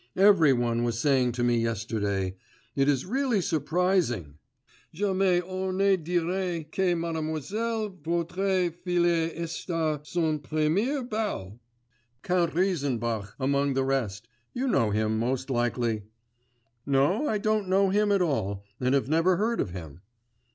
Every 0.17 0.51
one 0.51 0.83
was 0.83 0.97
saying 0.97 1.33
to 1.33 1.43
me 1.43 1.59
yesterday: 1.59 2.33
it 2.75 2.89
is 2.89 3.05
really 3.05 3.39
surprising! 3.39 4.39
jamais 4.91 5.41
on 5.43 5.77
ne 5.77 5.95
dirait 5.95 6.71
que 6.71 6.95
mademoiselle 6.95 7.89
votre 8.03 8.71
fille 8.83 9.05
est 9.37 9.69
a 9.69 9.99
son 10.03 10.39
premier 10.39 11.03
bal. 11.03 11.59
Count 12.23 12.55
Reisenbach 12.55 13.33
among 13.39 13.75
the 13.75 13.83
rest... 13.85 14.27
you 14.55 14.67
know 14.67 14.89
him 14.89 15.19
most 15.19 15.51
likely.' 15.51 16.01
'No, 16.83 17.29
I 17.29 17.37
don't 17.37 17.67
know 17.69 17.91
him 17.91 18.11
at 18.11 18.23
all, 18.23 18.63
and 18.79 18.95
have 18.95 19.07
never 19.07 19.35
heard 19.35 19.61
of 19.61 19.69
him. 19.69 20.01